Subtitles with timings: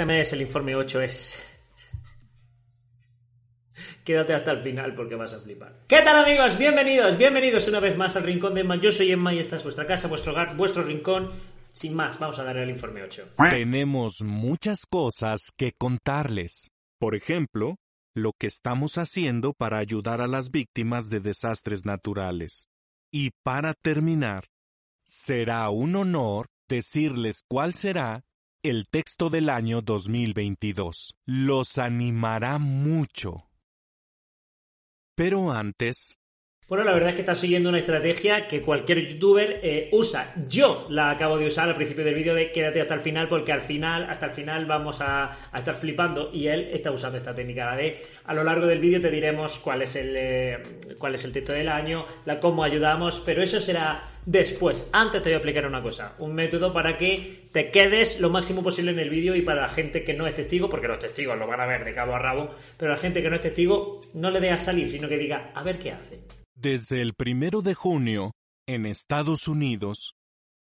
[0.00, 1.34] Este mes el informe 8 es...
[4.02, 5.84] Quédate hasta el final porque vas a flipar.
[5.86, 6.56] ¿Qué tal amigos?
[6.56, 8.76] Bienvenidos, bienvenidos una vez más al Rincón de Emma.
[8.76, 11.30] Yo soy Emma y esta es vuestra casa, vuestro hogar, vuestro rincón.
[11.74, 13.32] Sin más, vamos a darle el informe 8.
[13.50, 16.70] Tenemos muchas cosas que contarles.
[16.98, 17.76] Por ejemplo,
[18.14, 22.68] lo que estamos haciendo para ayudar a las víctimas de desastres naturales.
[23.12, 24.46] Y para terminar,
[25.04, 28.22] será un honor decirles cuál será
[28.62, 31.16] el texto del año 2022.
[31.24, 33.46] Los animará mucho.
[35.14, 36.18] Pero antes,
[36.68, 40.32] Bueno, la verdad es que estás siguiendo una estrategia que cualquier youtuber eh, usa.
[40.48, 43.50] Yo la acabo de usar al principio del vídeo de quédate hasta el final porque
[43.50, 47.74] al final, hasta el final vamos a, estar flipando y él está usando esta técnica
[47.74, 50.62] de a lo largo del vídeo te diremos cuál es el eh,
[50.96, 54.88] cuál es el texto del año, la cómo ayudamos, pero eso será después.
[54.92, 58.62] Antes te voy a explicar una cosa, un método para que te quedes lo máximo
[58.62, 61.38] posible en el vídeo y para la gente que no es testigo, porque los testigos
[61.38, 64.00] lo van a ver de cabo a rabo, pero la gente que no es testigo
[64.14, 66.20] no le dé a salir, sino que diga a ver qué hace.
[66.54, 68.32] desde el primero de junio,
[68.66, 70.14] en Estados Unidos,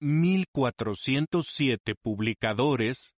[0.01, 3.15] 1.407 publicadores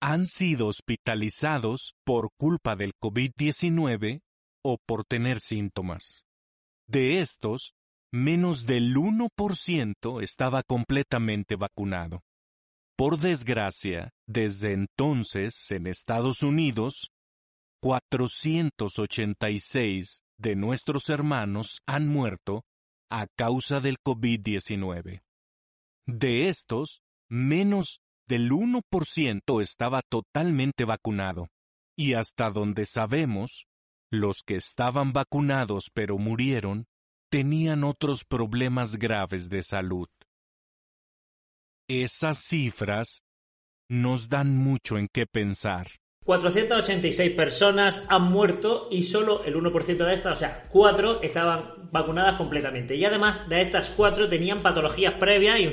[0.00, 4.20] han sido hospitalizados por culpa del COVID-19
[4.64, 6.24] o por tener síntomas.
[6.86, 7.74] De estos,
[8.12, 12.20] menos del 1% estaba completamente vacunado.
[12.96, 17.12] Por desgracia, desde entonces en Estados Unidos,
[17.80, 22.64] 486 de nuestros hermanos han muerto
[23.10, 25.22] a causa del COVID-19.
[26.06, 31.48] De estos, menos del 1% estaba totalmente vacunado.
[31.96, 33.68] Y hasta donde sabemos,
[34.10, 36.86] los que estaban vacunados pero murieron
[37.30, 40.08] tenían otros problemas graves de salud.
[41.88, 43.22] Esas cifras
[43.88, 45.88] nos dan mucho en qué pensar.
[46.24, 52.36] 486 personas han muerto y solo el 1% de estas, o sea, 4 estaban vacunadas
[52.36, 52.96] completamente.
[52.96, 55.64] Y además de estas 4 tenían patologías previas y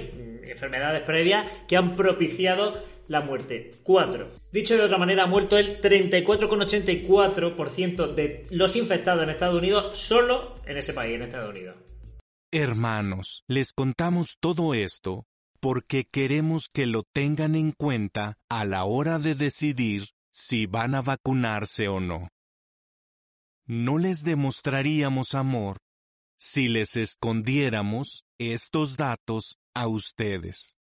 [0.50, 3.72] enfermedades previas que han propiciado la muerte.
[3.84, 4.32] 4.
[4.52, 10.60] Dicho de otra manera, ha muerto el 34,84% de los infectados en Estados Unidos solo
[10.66, 11.76] en ese país, en Estados Unidos.
[12.52, 15.26] Hermanos, les contamos todo esto
[15.60, 21.02] porque queremos que lo tengan en cuenta a la hora de decidir si van a
[21.02, 22.30] vacunarse o no.
[23.66, 25.80] No les demostraríamos amor
[26.38, 30.76] si les escondiéramos estos datos a ustedes.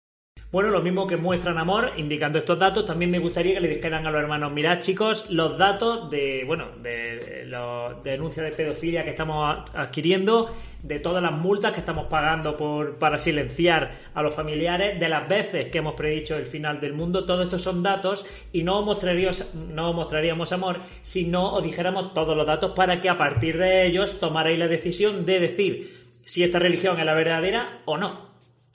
[0.53, 4.05] Bueno, lo mismo que muestran amor, indicando estos datos, también me gustaría que le dijeran
[4.05, 9.11] a los hermanos, mirad chicos, los datos de, bueno, de las denuncias de pedofilia que
[9.11, 10.53] estamos adquiriendo,
[10.83, 15.29] de todas las multas que estamos pagando por, para silenciar a los familiares, de las
[15.29, 18.85] veces que hemos predicho el final del mundo, todo esto son datos y no os
[18.85, 23.17] mostraríamos, no os mostraríamos amor si no os dijéramos todos los datos para que a
[23.17, 27.97] partir de ellos tomaréis la decisión de decir si esta religión es la verdadera o
[27.97, 28.31] no.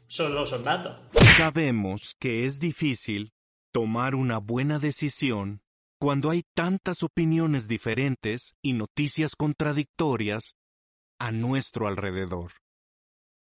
[0.07, 0.93] Solo son datos.
[1.37, 3.33] Sabemos que es difícil
[3.73, 5.61] tomar una buena decisión
[5.99, 10.55] cuando hay tantas opiniones diferentes y noticias contradictorias
[11.19, 12.53] a nuestro alrededor.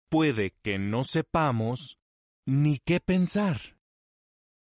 [0.10, 1.98] Puede que no sepamos
[2.46, 3.78] ni qué pensar.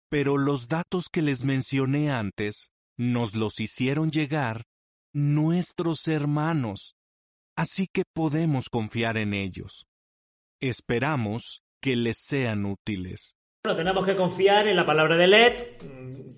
[0.08, 4.62] Pero los datos que les mencioné antes nos los hicieron llegar
[5.12, 6.94] nuestros hermanos,
[7.56, 9.88] así que podemos confiar en ellos.
[10.60, 13.37] Esperamos que les sean útiles.
[13.65, 15.53] Bueno, tenemos que confiar en la palabra de Led.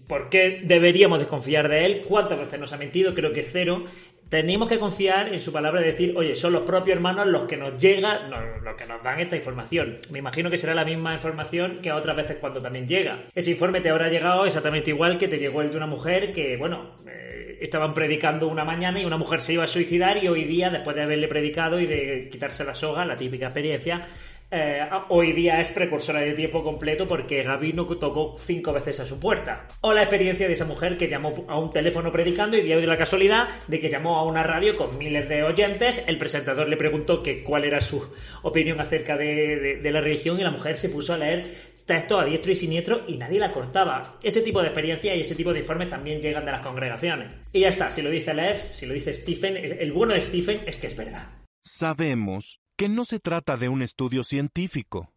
[0.09, 2.03] ¿Por qué deberíamos desconfiar de él?
[2.07, 3.15] ¿Cuántas veces nos ha mentido?
[3.15, 3.85] Creo que cero.
[4.29, 7.57] Tenemos que confiar en su palabra de decir, oye, son los propios hermanos los que
[7.57, 9.99] nos llegan, los que nos dan esta información.
[10.11, 13.27] Me imagino que será la misma información que otras veces cuando también llega.
[13.35, 16.57] Ese informe te habrá llegado exactamente igual que te llegó el de una mujer que,
[16.57, 20.45] bueno, eh, estaban predicando una mañana y una mujer se iba a suicidar y hoy
[20.45, 24.07] día, después de haberle predicado y de quitarse la soga, la típica experiencia,
[24.55, 29.19] eh, hoy día es precursora de tiempo completo porque Gabino tocó cinco veces a su
[29.19, 29.67] puerta.
[29.81, 32.97] O la experiencia de esa mujer que llamó a un teléfono predicando y dio la
[32.97, 37.23] casualidad de que llamó a una radio con miles de oyentes, el presentador le preguntó
[37.23, 38.05] que cuál era su
[38.43, 41.47] opinión acerca de la religión y la mujer se puso a leer
[41.87, 44.19] textos a diestro y siniestro y nadie la cortaba.
[44.23, 47.31] Ese tipo de experiencias y ese tipo de informes también llegan de las congregaciones.
[47.53, 50.61] Y ya está, si lo dice Lev, si lo dice Stephen, el bueno de Stephen
[50.67, 51.29] es que es verdad.
[51.61, 55.13] Sabemos que no se trata de un estudio científico,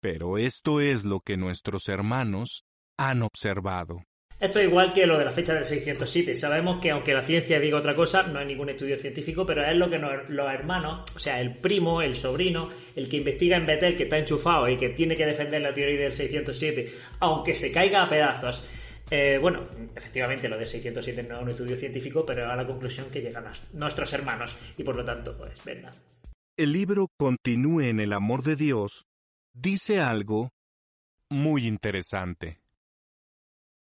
[0.00, 2.64] pero esto es lo que nuestros hermanos
[2.96, 4.04] han observado.
[4.38, 6.34] Esto es igual que lo de la fecha del 607.
[6.36, 9.76] Sabemos que aunque la ciencia diga otra cosa, no hay ningún estudio científico, pero es
[9.76, 13.98] lo que los hermanos, o sea, el primo, el sobrino, el que investiga en Betel,
[13.98, 18.04] que está enchufado y que tiene que defender la teoría del 607, aunque se caiga
[18.04, 18.66] a pedazos.
[19.10, 23.10] Eh, bueno, efectivamente lo del 607 no es un estudio científico, pero a la conclusión
[23.10, 23.44] que llegan
[23.74, 25.90] nuestros hermanos y por lo tanto, pues, venga.
[26.56, 29.06] El libro Continúe en el amor de Dios
[29.54, 30.50] dice algo
[31.30, 32.60] muy interesante.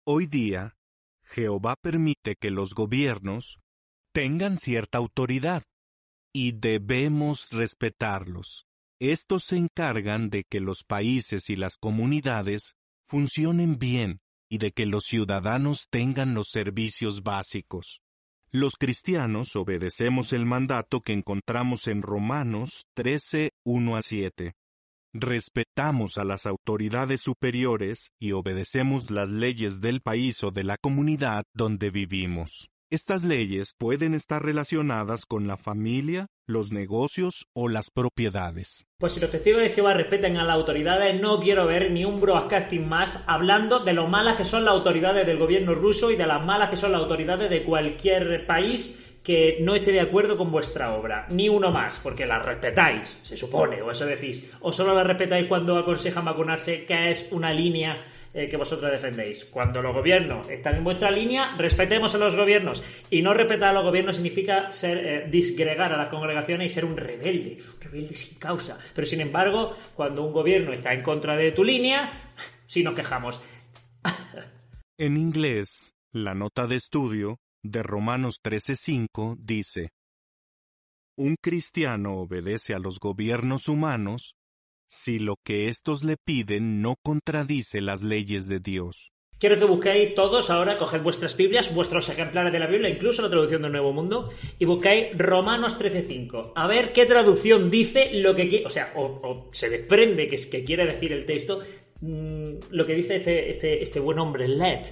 [0.05, 0.75] Hoy día,
[1.23, 3.59] Jehová permite que los gobiernos
[4.11, 5.63] tengan cierta autoridad
[6.33, 8.65] y debemos respetarlos.
[8.99, 12.73] Estos se encargan de que los países y las comunidades
[13.05, 14.19] funcionen bien
[14.49, 18.01] y de que los ciudadanos tengan los servicios básicos.
[18.51, 24.53] Los cristianos obedecemos el mandato que encontramos en Romanos 13, 1 a 7
[25.19, 31.43] respetamos a las autoridades superiores y obedecemos las leyes del país o de la comunidad
[31.53, 32.69] donde vivimos.
[32.89, 38.87] Estas leyes pueden estar relacionadas con la familia, los negocios o las propiedades.
[38.97, 42.15] Pues si los testigos de Jehová respetan a las autoridades, no quiero ver ni un
[42.15, 46.27] broadcasting más hablando de lo malas que son las autoridades del gobierno ruso y de
[46.27, 50.49] las malas que son las autoridades de cualquier país que no esté de acuerdo con
[50.49, 54.95] vuestra obra, ni uno más, porque la respetáis, se supone, o eso decís, o solo
[54.95, 58.01] la respetáis cuando aconsejan vacunarse, que es una línea
[58.33, 59.45] eh, que vosotros defendéis.
[59.45, 62.83] Cuando los gobiernos están en vuestra línea, respetemos a los gobiernos.
[63.09, 66.85] Y no respetar a los gobiernos significa ser eh, disgregar a las congregaciones y ser
[66.85, 68.77] un rebelde, un rebelde sin causa.
[68.93, 72.11] Pero sin embargo, cuando un gobierno está en contra de tu línea,
[72.67, 73.41] sí nos quejamos.
[74.97, 79.89] en inglés, la nota de estudio de Romanos 13:5 dice,
[81.17, 84.35] Un cristiano obedece a los gobiernos humanos
[84.87, 89.11] si lo que éstos le piden no contradice las leyes de Dios.
[89.39, 93.29] Quiero que busquéis todos ahora, coged vuestras Biblias, vuestros ejemplares de la Biblia, incluso la
[93.29, 96.53] traducción del Nuevo Mundo, y buscáis Romanos 13.5.
[96.55, 100.47] A ver qué traducción dice lo que quiere, o sea, o, se desprende que, es,
[100.47, 101.61] que quiere decir el texto,
[102.01, 104.85] mm, lo que dice este, este, este buen hombre, Let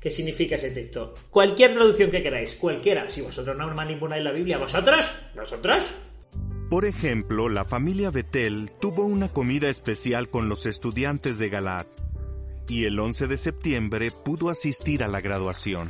[0.00, 1.14] qué significa ese texto.
[1.28, 3.10] Cualquier traducción que queráis, cualquiera.
[3.10, 5.04] Si vosotros no manipuláis la Biblia, ¿vosotros?
[5.36, 5.84] ¿Vosotros?
[6.70, 11.88] Por ejemplo, la familia Betel tuvo una comida especial con los estudiantes de Galat
[12.68, 15.88] y el 11 de septiembre pudo asistir a la graduación.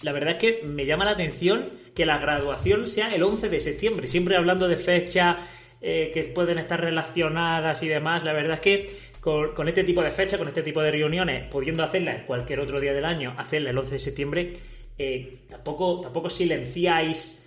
[0.00, 3.60] La verdad es que me llama la atención que la graduación sea el 11 de
[3.60, 5.46] septiembre, siempre hablando de fecha
[5.82, 8.24] eh, que pueden estar relacionadas y demás.
[8.24, 11.84] La verdad es que con, este tipo de fechas, con este tipo de reuniones, pudiendo
[11.84, 14.52] hacerlas cualquier otro día del año, hacerla el 11 de septiembre,
[14.96, 17.42] eh, tampoco, tampoco silenciáis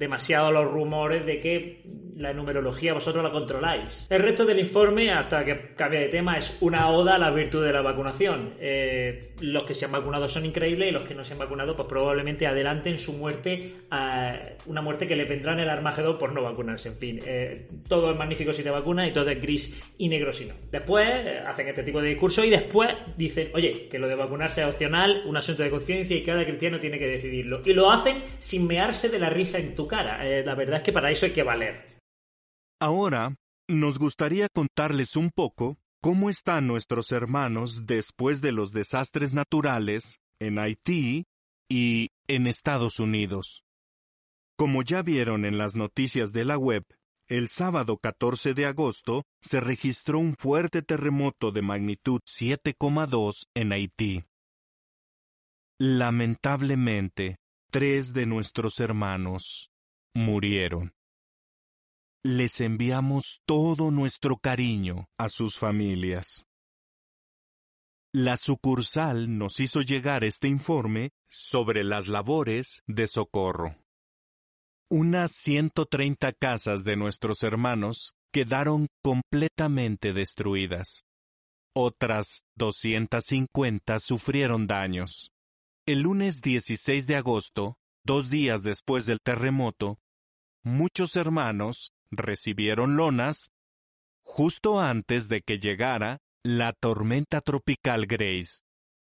[0.00, 1.82] demasiado los rumores de que
[2.16, 4.06] la numerología vosotros la controláis.
[4.10, 7.64] El resto del informe, hasta que cambie de tema, es una oda a la virtud
[7.64, 8.54] de la vacunación.
[8.58, 11.76] Eh, los que se han vacunado son increíbles y los que no se han vacunado,
[11.76, 16.32] pues probablemente adelanten su muerte a una muerte que le vendrá en el Armagedón por
[16.32, 16.88] no vacunarse.
[16.88, 20.32] En fin, eh, todo es magnífico si te vacunas y todo es gris y negro
[20.32, 20.54] si no.
[20.70, 24.62] Después eh, hacen este tipo de discurso y después dicen, oye, que lo de vacunarse
[24.62, 27.62] es opcional, un asunto de conciencia y cada cristiano tiene que decidirlo.
[27.64, 30.24] Y lo hacen sin mearse de la risa en tu cara.
[30.24, 31.98] la verdad es que para eso hay que valer.
[32.80, 33.34] Ahora,
[33.68, 40.58] nos gustaría contarles un poco cómo están nuestros hermanos después de los desastres naturales en
[40.58, 41.26] Haití
[41.68, 43.64] y en Estados Unidos.
[44.56, 46.84] Como ya vieron en las noticias de la web,
[47.28, 54.24] el sábado 14 de agosto se registró un fuerte terremoto de magnitud 7,2 en Haití.
[55.78, 57.36] Lamentablemente,
[57.70, 59.69] tres de nuestros hermanos
[60.14, 60.92] murieron.
[62.22, 66.44] Les enviamos todo nuestro cariño a sus familias.
[68.12, 73.76] La sucursal nos hizo llegar este informe sobre las labores de socorro.
[74.90, 81.04] Unas 130 casas de nuestros hermanos quedaron completamente destruidas.
[81.72, 85.30] Otras 250 sufrieron daños.
[85.86, 89.98] El lunes 16 de agosto, dos días después del terremoto,
[90.62, 93.50] muchos hermanos recibieron lonas
[94.22, 98.62] justo antes de que llegara la tormenta tropical Grace.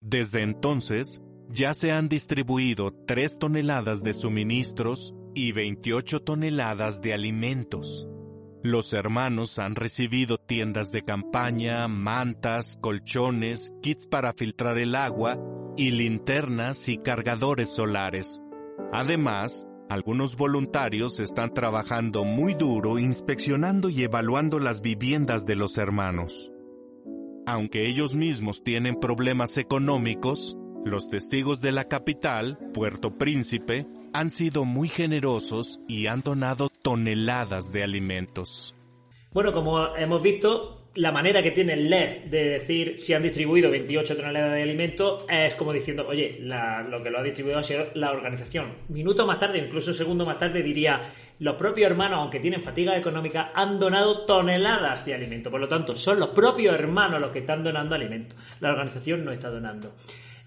[0.01, 8.07] Desde entonces, ya se han distribuido 3 toneladas de suministros y 28 toneladas de alimentos.
[8.63, 15.37] Los hermanos han recibido tiendas de campaña, mantas, colchones, kits para filtrar el agua
[15.75, 18.41] y linternas y cargadores solares.
[18.95, 26.51] Además, algunos voluntarios están trabajando muy duro inspeccionando y evaluando las viviendas de los hermanos.
[27.47, 34.63] Aunque ellos mismos tienen problemas económicos, los testigos de la capital, Puerto Príncipe, han sido
[34.63, 38.75] muy generosos y han donado toneladas de alimentos.
[39.31, 43.71] Bueno, como hemos visto, la manera que tiene el LED de decir si han distribuido
[43.71, 47.87] 28 toneladas de alimentos es como diciendo, oye, lo que lo ha distribuido ha sido
[47.95, 48.73] la organización.
[48.89, 51.01] Minutos más tarde, incluso segundo más tarde, diría,
[51.39, 55.49] los propios hermanos, aunque tienen fatiga económica, han donado toneladas de alimento.
[55.49, 58.35] Por lo tanto, son los propios hermanos los que están donando alimento.
[58.59, 59.93] La organización no está donando.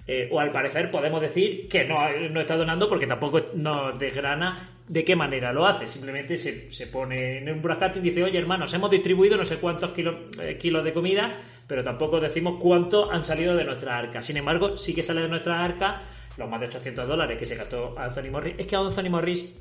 [0.07, 1.97] Eh, o al parecer podemos decir que no,
[2.31, 5.87] no está donando porque tampoco nos desgrana de qué manera lo hace.
[5.87, 9.91] Simplemente se, pone en un broadcasting y dice, oye hermanos, hemos distribuido no sé cuántos
[9.91, 14.23] kilos, eh, kilos de comida, pero tampoco decimos cuánto han salido de nuestra arca.
[14.23, 16.03] Sin embargo, sí que sale de nuestra arca
[16.39, 18.55] los más de 800 dólares que se gastó Anthony Morris.
[18.59, 19.55] Es que a Anthony Morris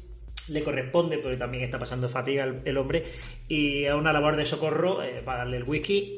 [0.49, 3.03] le corresponde, porque también está pasando fatiga el, hombre,
[3.47, 6.15] y a una labor de socorro eh, para darle el whisky,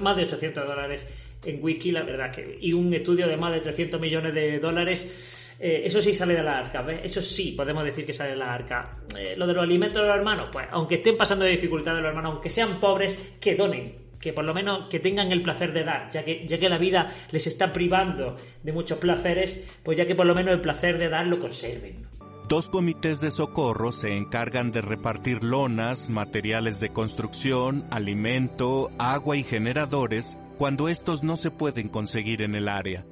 [0.00, 1.06] más de 800 dólares
[1.44, 2.58] en whisky, la verdad que.
[2.60, 5.33] Y un estudio de más de 300 millones de dólares.
[5.58, 7.00] Eh, eso sí sale de la arca, ¿ves?
[7.04, 8.98] Eso sí podemos decir que sale de la arca.
[9.18, 12.32] Eh, lo de los alimentos de los hermanos, pues aunque estén pasando dificultades los hermanos,
[12.32, 16.10] aunque sean pobres, que donen, que por lo menos que tengan el placer de dar,
[16.10, 20.14] ya que, ya que la vida les está privando de muchos placeres, pues ya que
[20.14, 22.06] por lo menos el placer de dar lo conserven.
[22.48, 29.44] Dos comités de socorro se encargan de repartir lonas, materiales de construcción, alimento, agua y
[29.44, 33.06] generadores cuando estos no se pueden conseguir en el área.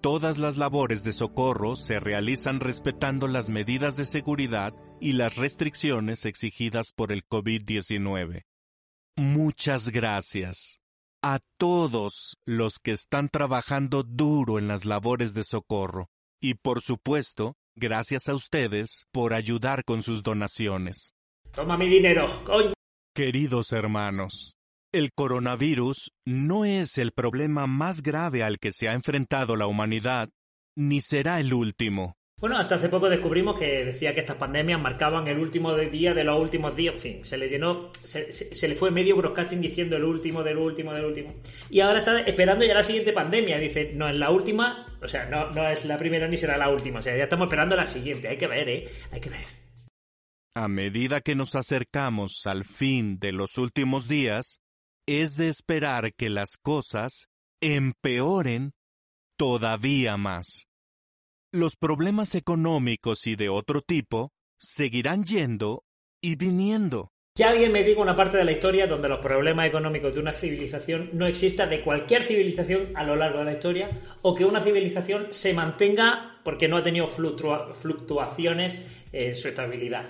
[0.00, 6.24] Todas las labores de socorro se realizan respetando las medidas de seguridad y las restricciones
[6.24, 8.44] exigidas por el COVID-19.
[9.16, 10.80] Muchas gracias
[11.22, 16.08] a todos los que están trabajando duro en las labores de socorro
[16.40, 21.14] y por supuesto, gracias a ustedes por ayudar con sus donaciones.
[21.54, 22.72] Toma mi dinero, coño.
[23.14, 24.56] Queridos hermanos,
[24.92, 30.30] el coronavirus no es el problema más grave al que se ha enfrentado la humanidad,
[30.76, 32.16] ni será el último.
[32.40, 36.24] Bueno, hasta hace poco descubrimos que decía que estas pandemias marcaban el último día de
[36.24, 36.94] los últimos días.
[36.94, 40.94] En fin, se le llenó, se, le fue medio broadcasting diciendo el último, del último,
[40.94, 41.34] del último.
[41.68, 43.58] Y ahora está esperando ya la siguiente pandemia.
[43.58, 46.70] Dice, no es la última, o sea, no, no es la primera ni será la
[46.70, 47.00] última.
[47.00, 48.28] O sea, ya estamos esperando la siguiente.
[48.28, 48.88] Hay que ver, ¿eh?
[49.12, 49.44] Hay que ver.
[50.54, 54.60] A medida que nos acercamos al fin de los últimos días,
[55.18, 57.26] es de esperar que las cosas
[57.60, 58.74] empeoren
[59.36, 60.68] todavía más.
[61.52, 65.82] Los problemas económicos y de otro tipo seguirán yendo
[66.22, 67.10] y viniendo.
[67.34, 70.32] Que alguien me diga una parte de la historia donde los problemas económicos de una
[70.32, 74.60] civilización no exista de cualquier civilización a lo largo de la historia o que una
[74.60, 80.08] civilización se mantenga porque no ha tenido fluctuaciones en su estabilidad.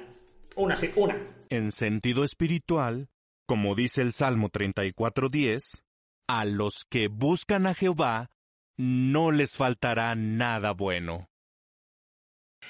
[0.57, 1.17] Una, sí, una.
[1.49, 3.09] En sentido espiritual,
[3.51, 5.83] como dice el Salmo 34.10,
[6.29, 8.31] a los que buscan a Jehová
[8.77, 11.29] no les faltará nada bueno.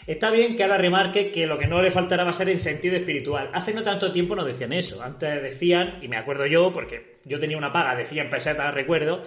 [0.06, 2.60] Está bien que ahora remarque que lo que no le faltará va a ser el
[2.60, 3.50] sentido espiritual.
[3.52, 5.02] Hace no tanto tiempo no decían eso.
[5.02, 9.22] Antes decían, y me acuerdo yo, porque yo tenía una paga de 100 pesetas, recuerdo,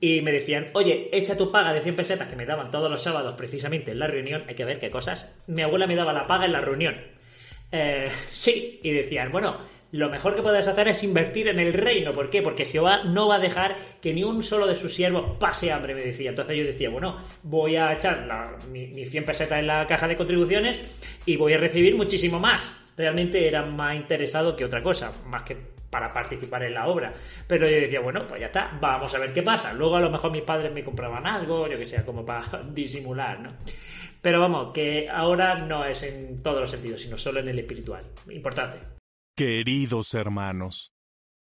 [0.00, 3.00] y me decían, oye, echa tu paga de 100 pesetas que me daban todos los
[3.00, 4.42] sábados precisamente en la reunión.
[4.48, 5.32] Hay que ver qué cosas.
[5.46, 6.96] Mi abuela me daba la paga en la reunión.
[7.70, 12.12] Eh, sí, y decían, bueno, lo mejor que puedes hacer es invertir en el reino.
[12.12, 12.42] ¿Por qué?
[12.42, 15.94] Porque Jehová no va a dejar que ni un solo de sus siervos pase hambre,
[15.94, 16.30] me decía.
[16.30, 20.98] Entonces yo decía, bueno, voy a echar mi, 100 pesetas en la caja de contribuciones
[21.24, 22.70] y voy a recibir muchísimo más.
[22.96, 25.56] Realmente era más interesado que otra cosa, más que
[25.90, 27.14] para participar en la obra.
[27.46, 29.72] Pero yo decía, bueno, pues ya está, vamos a ver qué pasa.
[29.72, 33.40] Luego a lo mejor mis padres me compraban algo, yo que sea, como para disimular,
[33.40, 33.52] ¿no?
[34.20, 38.02] Pero vamos, que ahora no es en todos los sentidos, sino solo en el espiritual.
[38.30, 38.96] Importante.
[39.38, 40.94] Queridos hermanos,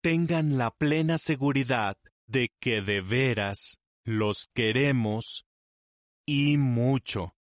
[0.03, 5.47] tengan la plena seguridad de que de veras los queremos
[6.27, 7.37] y mucho.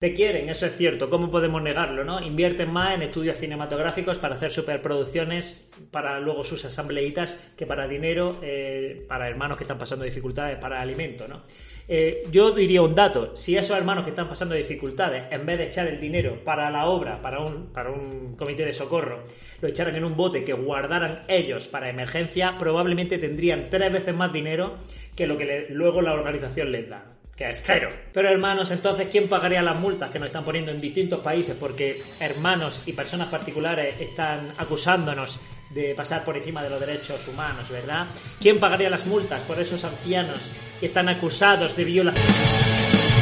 [0.00, 1.10] Te quieren, eso es cierto.
[1.10, 2.22] ¿Cómo podemos negarlo, no?
[2.22, 8.32] Invierten más en estudios cinematográficos para hacer superproducciones para luego sus asambleitas que para dinero,
[8.40, 11.42] eh, para hermanos que están pasando dificultades para alimento, ¿no?
[11.86, 13.36] Eh, yo diría un dato.
[13.36, 16.86] Si esos hermanos que están pasando dificultades, en vez de echar el dinero para la
[16.86, 19.24] obra, para un, para un comité de socorro,
[19.60, 24.32] lo echaran en un bote que guardaran ellos para emergencia, probablemente tendrían tres veces más
[24.32, 24.78] dinero
[25.14, 27.88] que lo que luego la organización les da que es cero.
[28.12, 31.56] Pero hermanos, entonces, ¿quién pagaría las multas que nos están poniendo en distintos países?
[31.58, 37.70] Porque hermanos y personas particulares están acusándonos de pasar por encima de los derechos humanos,
[37.70, 38.08] ¿verdad?
[38.38, 43.19] ¿Quién pagaría las multas por esos ancianos que están acusados de violación?